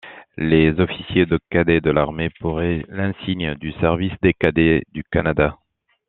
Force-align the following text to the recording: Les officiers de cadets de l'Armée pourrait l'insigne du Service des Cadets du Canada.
Les 0.39 0.79
officiers 0.79 1.27
de 1.27 1.37
cadets 1.51 1.79
de 1.79 1.91
l'Armée 1.91 2.31
pourrait 2.39 2.83
l'insigne 2.89 3.53
du 3.53 3.71
Service 3.73 4.13
des 4.23 4.33
Cadets 4.33 4.81
du 4.91 5.03
Canada. 5.03 5.59